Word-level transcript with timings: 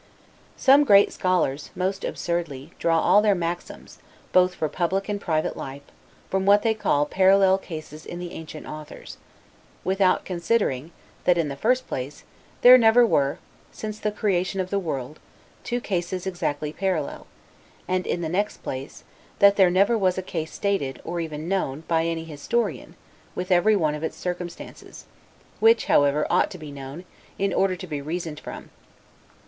Some 0.57 0.83
great 0.83 1.13
scholars, 1.13 1.69
most 1.75 2.03
absurdly, 2.03 2.71
draw 2.79 2.99
all 2.99 3.21
their 3.21 3.35
maxims, 3.35 3.99
both 4.33 4.55
for 4.55 4.67
public 4.67 5.07
and 5.07 5.21
private 5.21 5.55
life, 5.55 5.83
from 6.27 6.47
what 6.47 6.63
they 6.63 6.73
call 6.73 7.05
parallel 7.05 7.59
cases 7.59 8.03
in 8.07 8.17
the 8.17 8.31
ancient 8.31 8.65
authors; 8.65 9.17
without 9.83 10.25
considering, 10.25 10.89
that, 11.25 11.37
in 11.37 11.49
the 11.49 11.55
first 11.55 11.87
place, 11.87 12.23
there 12.63 12.79
never 12.79 13.05
were, 13.05 13.37
since 13.71 13.99
the 13.99 14.11
creation 14.11 14.59
of 14.59 14.71
the 14.71 14.79
world, 14.79 15.19
two 15.63 15.79
cases 15.79 16.25
exactly 16.25 16.73
parallel; 16.73 17.27
and, 17.87 18.07
in 18.07 18.21
the 18.21 18.27
next 18.27 18.63
place, 18.63 19.03
that 19.37 19.55
there 19.55 19.69
never 19.69 19.95
was 19.95 20.17
a 20.17 20.23
case 20.23 20.51
stated, 20.51 20.99
or 21.03 21.19
even 21.19 21.47
known, 21.47 21.83
by 21.87 22.05
any 22.05 22.23
historian, 22.23 22.95
with 23.35 23.51
every 23.51 23.75
one 23.75 23.93
of 23.93 24.03
its 24.03 24.17
circumstances; 24.17 25.05
which, 25.59 25.85
however, 25.85 26.25
ought 26.31 26.49
to 26.49 26.57
be 26.57 26.71
known, 26.71 27.05
in 27.37 27.53
order 27.53 27.75
to 27.75 27.85
be 27.85 28.01
reasoned 28.01 28.39
from. 28.39 28.71